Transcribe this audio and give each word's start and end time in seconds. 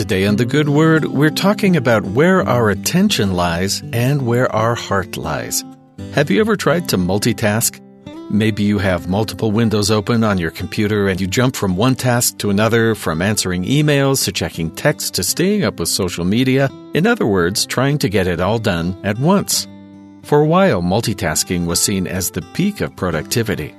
Today 0.00 0.24
on 0.24 0.36
The 0.36 0.46
Good 0.46 0.70
Word, 0.70 1.04
we're 1.04 1.28
talking 1.28 1.76
about 1.76 2.06
where 2.06 2.40
our 2.48 2.70
attention 2.70 3.34
lies 3.34 3.82
and 3.92 4.24
where 4.24 4.50
our 4.50 4.74
heart 4.74 5.18
lies. 5.18 5.62
Have 6.14 6.30
you 6.30 6.40
ever 6.40 6.56
tried 6.56 6.88
to 6.88 6.96
multitask? 6.96 7.78
Maybe 8.30 8.62
you 8.62 8.78
have 8.78 9.10
multiple 9.10 9.52
windows 9.52 9.90
open 9.90 10.24
on 10.24 10.38
your 10.38 10.52
computer 10.52 11.06
and 11.06 11.20
you 11.20 11.26
jump 11.26 11.54
from 11.54 11.76
one 11.76 11.96
task 11.96 12.38
to 12.38 12.48
another, 12.48 12.94
from 12.94 13.20
answering 13.20 13.64
emails 13.64 14.24
to 14.24 14.32
checking 14.32 14.74
texts 14.74 15.10
to 15.10 15.22
staying 15.22 15.64
up 15.64 15.78
with 15.78 15.90
social 15.90 16.24
media. 16.24 16.70
In 16.94 17.06
other 17.06 17.26
words, 17.26 17.66
trying 17.66 17.98
to 17.98 18.08
get 18.08 18.26
it 18.26 18.40
all 18.40 18.58
done 18.58 18.98
at 19.04 19.18
once. 19.18 19.68
For 20.22 20.40
a 20.40 20.46
while, 20.46 20.80
multitasking 20.80 21.66
was 21.66 21.78
seen 21.78 22.06
as 22.06 22.30
the 22.30 22.42
peak 22.54 22.80
of 22.80 22.96
productivity. 22.96 23.74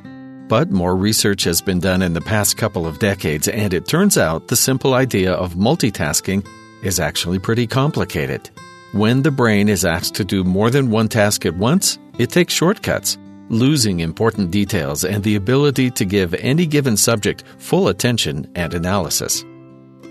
But 0.51 0.69
more 0.69 0.97
research 0.97 1.45
has 1.45 1.61
been 1.61 1.79
done 1.79 2.01
in 2.01 2.11
the 2.11 2.19
past 2.19 2.57
couple 2.57 2.85
of 2.85 2.99
decades, 2.99 3.47
and 3.47 3.73
it 3.73 3.87
turns 3.87 4.17
out 4.17 4.49
the 4.49 4.57
simple 4.57 4.95
idea 4.95 5.31
of 5.31 5.53
multitasking 5.53 6.45
is 6.83 6.99
actually 6.99 7.39
pretty 7.39 7.65
complicated. 7.65 8.49
When 8.91 9.21
the 9.21 9.31
brain 9.31 9.69
is 9.69 9.85
asked 9.85 10.15
to 10.15 10.25
do 10.25 10.43
more 10.43 10.69
than 10.69 10.91
one 10.91 11.07
task 11.07 11.45
at 11.45 11.55
once, 11.55 11.99
it 12.19 12.31
takes 12.31 12.53
shortcuts, 12.53 13.17
losing 13.47 14.01
important 14.01 14.51
details 14.51 15.05
and 15.05 15.23
the 15.23 15.37
ability 15.37 15.89
to 15.91 16.03
give 16.03 16.33
any 16.33 16.65
given 16.65 16.97
subject 16.97 17.45
full 17.57 17.87
attention 17.87 18.51
and 18.53 18.73
analysis. 18.73 19.45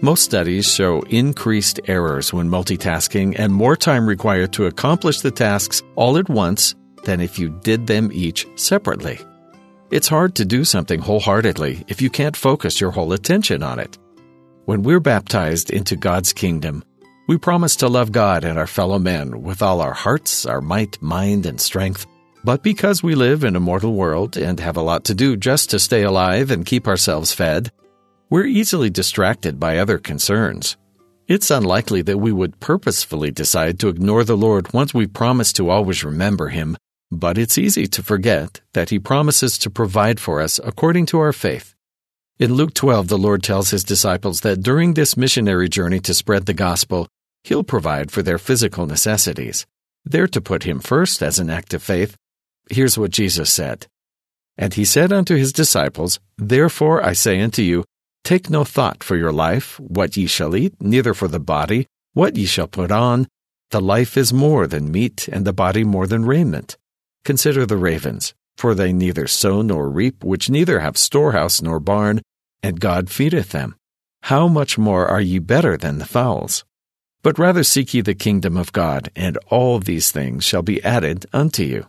Most 0.00 0.22
studies 0.22 0.66
show 0.66 1.02
increased 1.10 1.80
errors 1.86 2.32
when 2.32 2.48
multitasking 2.48 3.38
and 3.38 3.52
more 3.52 3.76
time 3.76 4.08
required 4.08 4.54
to 4.54 4.64
accomplish 4.64 5.20
the 5.20 5.30
tasks 5.30 5.82
all 5.96 6.16
at 6.16 6.30
once 6.30 6.74
than 7.04 7.20
if 7.20 7.38
you 7.38 7.50
did 7.62 7.86
them 7.86 8.08
each 8.10 8.46
separately. 8.56 9.20
It's 9.90 10.06
hard 10.06 10.36
to 10.36 10.44
do 10.44 10.64
something 10.64 11.00
wholeheartedly 11.00 11.84
if 11.88 12.00
you 12.00 12.10
can't 12.10 12.36
focus 12.36 12.80
your 12.80 12.92
whole 12.92 13.12
attention 13.12 13.64
on 13.64 13.80
it. 13.80 13.98
When 14.64 14.84
we're 14.84 15.00
baptized 15.00 15.70
into 15.70 15.96
God's 15.96 16.32
kingdom, 16.32 16.84
we 17.26 17.38
promise 17.38 17.74
to 17.76 17.88
love 17.88 18.12
God 18.12 18.44
and 18.44 18.56
our 18.56 18.68
fellow 18.68 19.00
men 19.00 19.42
with 19.42 19.62
all 19.62 19.80
our 19.80 19.92
hearts, 19.92 20.46
our 20.46 20.60
might, 20.60 21.02
mind, 21.02 21.44
and 21.44 21.60
strength. 21.60 22.06
But 22.44 22.62
because 22.62 23.02
we 23.02 23.16
live 23.16 23.42
in 23.42 23.56
a 23.56 23.60
mortal 23.60 23.94
world 23.94 24.36
and 24.36 24.60
have 24.60 24.76
a 24.76 24.82
lot 24.82 25.02
to 25.06 25.14
do 25.14 25.36
just 25.36 25.70
to 25.70 25.80
stay 25.80 26.04
alive 26.04 26.52
and 26.52 26.64
keep 26.64 26.86
ourselves 26.86 27.32
fed, 27.32 27.72
we're 28.30 28.46
easily 28.46 28.90
distracted 28.90 29.58
by 29.58 29.78
other 29.78 29.98
concerns. 29.98 30.76
It's 31.26 31.50
unlikely 31.50 32.02
that 32.02 32.18
we 32.18 32.30
would 32.30 32.60
purposefully 32.60 33.32
decide 33.32 33.80
to 33.80 33.88
ignore 33.88 34.22
the 34.22 34.36
Lord 34.36 34.72
once 34.72 34.94
we 34.94 35.08
promise 35.08 35.52
to 35.54 35.68
always 35.68 36.04
remember 36.04 36.48
Him 36.48 36.76
but 37.10 37.36
it's 37.36 37.58
easy 37.58 37.86
to 37.88 38.02
forget 38.02 38.60
that 38.72 38.90
He 38.90 38.98
promises 38.98 39.58
to 39.58 39.70
provide 39.70 40.20
for 40.20 40.40
us 40.40 40.60
according 40.62 41.06
to 41.06 41.18
our 41.18 41.32
faith. 41.32 41.74
In 42.38 42.54
Luke 42.54 42.72
12, 42.72 43.08
the 43.08 43.18
Lord 43.18 43.42
tells 43.42 43.70
His 43.70 43.84
disciples 43.84 44.40
that 44.42 44.62
during 44.62 44.94
this 44.94 45.16
missionary 45.16 45.68
journey 45.68 46.00
to 46.00 46.14
spread 46.14 46.46
the 46.46 46.54
gospel, 46.54 47.08
He'll 47.44 47.64
provide 47.64 48.10
for 48.10 48.22
their 48.22 48.38
physical 48.38 48.86
necessities. 48.86 49.66
They're 50.04 50.28
to 50.28 50.40
put 50.40 50.62
Him 50.62 50.80
first 50.80 51.22
as 51.22 51.38
an 51.38 51.50
act 51.50 51.74
of 51.74 51.82
faith. 51.82 52.16
Here's 52.70 52.96
what 52.96 53.10
Jesus 53.10 53.52
said 53.52 53.86
And 54.56 54.74
He 54.74 54.84
said 54.84 55.12
unto 55.12 55.36
His 55.36 55.52
disciples, 55.52 56.20
Therefore 56.38 57.04
I 57.04 57.12
say 57.12 57.40
unto 57.40 57.62
you, 57.62 57.84
Take 58.22 58.50
no 58.50 58.64
thought 58.64 59.02
for 59.02 59.16
your 59.16 59.32
life, 59.32 59.80
what 59.80 60.16
ye 60.16 60.26
shall 60.26 60.54
eat, 60.54 60.74
neither 60.80 61.14
for 61.14 61.26
the 61.26 61.40
body, 61.40 61.86
what 62.12 62.36
ye 62.36 62.46
shall 62.46 62.68
put 62.68 62.90
on. 62.90 63.26
The 63.70 63.80
life 63.80 64.16
is 64.16 64.32
more 64.32 64.66
than 64.66 64.90
meat, 64.90 65.28
and 65.28 65.46
the 65.46 65.52
body 65.52 65.84
more 65.84 66.06
than 66.06 66.24
raiment. 66.24 66.76
Consider 67.24 67.66
the 67.66 67.76
ravens, 67.76 68.34
for 68.56 68.74
they 68.74 68.92
neither 68.92 69.26
sow 69.26 69.62
nor 69.62 69.88
reap, 69.88 70.24
which 70.24 70.50
neither 70.50 70.80
have 70.80 70.96
storehouse 70.96 71.60
nor 71.60 71.80
barn, 71.80 72.22
and 72.62 72.80
God 72.80 73.10
feedeth 73.10 73.50
them. 73.50 73.76
How 74.24 74.48
much 74.48 74.78
more 74.78 75.06
are 75.06 75.20
ye 75.20 75.38
better 75.38 75.76
than 75.76 75.98
the 75.98 76.06
fowls? 76.06 76.64
But 77.22 77.38
rather 77.38 77.64
seek 77.64 77.92
ye 77.94 78.00
the 78.00 78.14
kingdom 78.14 78.56
of 78.56 78.72
God, 78.72 79.10
and 79.14 79.38
all 79.48 79.78
these 79.78 80.10
things 80.10 80.44
shall 80.44 80.62
be 80.62 80.82
added 80.82 81.26
unto 81.32 81.62
you. 81.62 81.86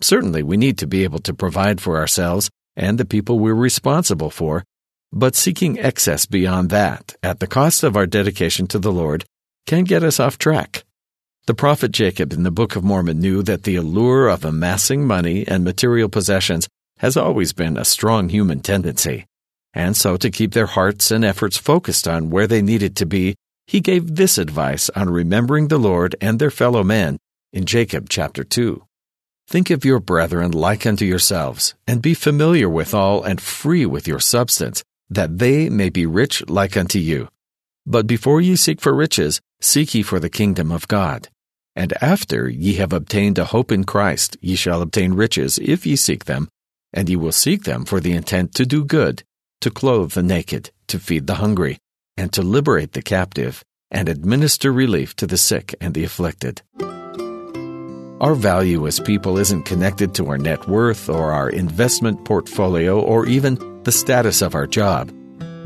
Certainly, 0.00 0.42
we 0.42 0.56
need 0.56 0.78
to 0.78 0.86
be 0.86 1.04
able 1.04 1.20
to 1.20 1.34
provide 1.34 1.80
for 1.80 1.96
ourselves 1.96 2.50
and 2.76 2.98
the 2.98 3.04
people 3.04 3.38
we're 3.38 3.54
responsible 3.54 4.30
for, 4.30 4.64
but 5.12 5.34
seeking 5.34 5.78
excess 5.78 6.26
beyond 6.26 6.70
that, 6.70 7.16
at 7.22 7.40
the 7.40 7.46
cost 7.46 7.82
of 7.82 7.96
our 7.96 8.06
dedication 8.06 8.66
to 8.68 8.78
the 8.78 8.92
Lord, 8.92 9.24
can 9.66 9.84
get 9.84 10.02
us 10.02 10.20
off 10.20 10.38
track. 10.38 10.84
The 11.48 11.54
prophet 11.54 11.92
Jacob 11.92 12.34
in 12.34 12.42
the 12.42 12.50
Book 12.50 12.76
of 12.76 12.84
Mormon 12.84 13.20
knew 13.20 13.42
that 13.42 13.62
the 13.62 13.76
allure 13.76 14.28
of 14.28 14.44
amassing 14.44 15.06
money 15.06 15.48
and 15.48 15.64
material 15.64 16.10
possessions 16.10 16.68
has 16.98 17.16
always 17.16 17.54
been 17.54 17.78
a 17.78 17.86
strong 17.86 18.28
human 18.28 18.60
tendency. 18.60 19.24
And 19.72 19.96
so, 19.96 20.18
to 20.18 20.30
keep 20.30 20.52
their 20.52 20.66
hearts 20.66 21.10
and 21.10 21.24
efforts 21.24 21.56
focused 21.56 22.06
on 22.06 22.28
where 22.28 22.46
they 22.46 22.60
needed 22.60 22.96
to 22.96 23.06
be, 23.06 23.34
he 23.66 23.80
gave 23.80 24.16
this 24.16 24.36
advice 24.36 24.90
on 24.90 25.08
remembering 25.08 25.68
the 25.68 25.78
Lord 25.78 26.14
and 26.20 26.38
their 26.38 26.50
fellow 26.50 26.84
men 26.84 27.16
in 27.50 27.64
Jacob 27.64 28.10
chapter 28.10 28.44
2. 28.44 28.84
Think 29.46 29.70
of 29.70 29.86
your 29.86 30.00
brethren 30.00 30.50
like 30.50 30.84
unto 30.84 31.06
yourselves, 31.06 31.74
and 31.86 32.02
be 32.02 32.12
familiar 32.12 32.68
with 32.68 32.92
all 32.92 33.22
and 33.22 33.40
free 33.40 33.86
with 33.86 34.06
your 34.06 34.20
substance, 34.20 34.84
that 35.08 35.38
they 35.38 35.70
may 35.70 35.88
be 35.88 36.04
rich 36.04 36.46
like 36.46 36.76
unto 36.76 36.98
you. 36.98 37.30
But 37.86 38.06
before 38.06 38.42
ye 38.42 38.54
seek 38.54 38.82
for 38.82 38.92
riches, 38.92 39.40
seek 39.62 39.94
ye 39.94 40.02
for 40.02 40.20
the 40.20 40.28
kingdom 40.28 40.70
of 40.70 40.86
God. 40.88 41.30
And 41.78 41.94
after 42.00 42.48
ye 42.48 42.72
have 42.74 42.92
obtained 42.92 43.38
a 43.38 43.44
hope 43.44 43.70
in 43.70 43.84
Christ, 43.84 44.36
ye 44.40 44.56
shall 44.56 44.82
obtain 44.82 45.14
riches, 45.14 45.60
if 45.62 45.86
ye 45.86 45.94
seek 45.94 46.24
them, 46.24 46.48
and 46.92 47.08
ye 47.08 47.14
will 47.14 47.30
seek 47.30 47.62
them 47.62 47.84
for 47.84 48.00
the 48.00 48.10
intent 48.10 48.52
to 48.56 48.66
do 48.66 48.84
good, 48.84 49.22
to 49.60 49.70
clothe 49.70 50.10
the 50.10 50.24
naked, 50.24 50.72
to 50.88 50.98
feed 50.98 51.28
the 51.28 51.36
hungry, 51.36 51.78
and 52.16 52.32
to 52.32 52.42
liberate 52.42 52.94
the 52.94 53.00
captive, 53.00 53.62
and 53.92 54.08
administer 54.08 54.72
relief 54.72 55.14
to 55.14 55.26
the 55.28 55.36
sick 55.36 55.72
and 55.80 55.94
the 55.94 56.02
afflicted. 56.02 56.62
Our 58.20 58.34
value 58.34 58.88
as 58.88 58.98
people 58.98 59.38
isn't 59.38 59.62
connected 59.62 60.16
to 60.16 60.26
our 60.30 60.38
net 60.38 60.66
worth 60.66 61.08
or 61.08 61.30
our 61.30 61.48
investment 61.48 62.24
portfolio 62.24 63.00
or 63.00 63.26
even 63.26 63.84
the 63.84 63.92
status 63.92 64.42
of 64.42 64.56
our 64.56 64.66
job. 64.66 65.14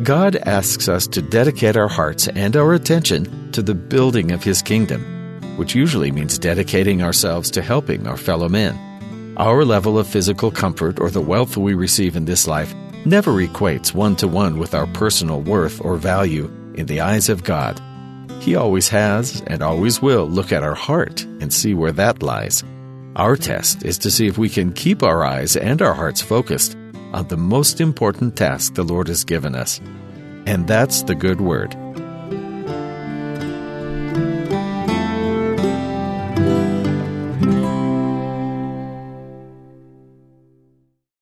God 0.03 0.37
asks 0.37 0.91
us 0.91 1.07
to 1.07 1.23
dedicate 1.23 1.79
our 1.79 1.89
hearts 1.89 2.29
and 2.29 2.55
our 2.55 2.75
attention 2.75 3.51
to 3.53 3.63
the 3.63 3.75
building 3.75 4.31
of 4.31 4.45
His 4.45 4.61
kingdom 4.61 5.22
which 5.57 5.75
usually 5.75 6.11
means 6.11 6.39
dedicating 6.39 7.03
ourselves 7.03 7.51
to 7.51 7.63
helping 7.63 8.07
our 8.07 8.17
fellow 8.17 8.49
men. 8.49 8.79
Our 9.37 9.65
level 9.65 9.99
of 9.99 10.07
physical 10.07 10.51
comfort 10.51 11.01
or 11.01 11.11
the 11.11 11.21
wealth 11.21 11.57
we 11.57 11.75
receive 11.75 12.17
in 12.17 12.25
this 12.25 12.47
life 12.47 12.75
never 13.05 13.33
equates 13.33 13.95
one 13.95 14.17
to 14.17 14.29
one 14.29 14.59
with 14.59 14.75
our 14.75 14.87
personal 14.89 15.41
worth 15.41 15.85
or 15.85 15.97
value 15.97 16.51
in 16.75 16.87
the 16.87 17.01
eyes 17.01 17.29
of 17.29 17.45
God. 17.45 17.81
He 18.41 18.57
always 18.57 18.89
has 18.89 19.43
and 19.47 19.63
always 19.63 20.03
will 20.03 20.27
look 20.27 20.53
at 20.53 20.63
our 20.63 20.75
heart 20.75 21.23
and 21.41 21.53
see 21.53 21.75
where 21.75 21.93
that 21.93 22.23
lies. 22.23 22.65
Our 23.17 23.37
test 23.37 23.85
is 23.85 23.99
to 23.99 24.11
see 24.11 24.27
if 24.27 24.39
we 24.39 24.49
can 24.49 24.73
keep 24.73 25.03
our 25.03 25.25
eyes 25.25 25.57
and 25.57 25.81
our 25.83 25.95
hearts 25.95 26.23
focused 26.23 26.77
on 27.13 27.29
the 27.29 27.37
most 27.37 27.81
important 27.81 28.37
task 28.37 28.75
the 28.75 28.83
Lord 28.83 29.09
has 29.09 29.25
given 29.25 29.55
us. 29.55 29.81
And 30.47 30.67
that's 30.67 31.03
the 31.03 31.15
good 31.15 31.41
word. 31.41 31.77